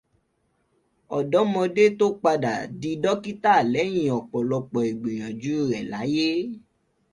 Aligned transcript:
Ọ̀dọ́mọdé 1.17 1.85
tó 1.99 2.05
padà 2.23 2.53
dí 2.81 2.91
dókítà 3.03 3.53
lẹ́yìn 3.73 4.13
ọ̀pọ̀lọpọ̀ 4.19 4.81
ìgbìyànjú 4.91 5.53
rẹ̀ 5.71 5.83
láyé. 5.91 6.29